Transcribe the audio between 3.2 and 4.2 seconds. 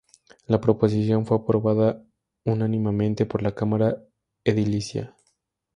por la cámara